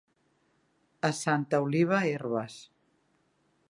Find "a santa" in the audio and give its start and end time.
1.11-1.61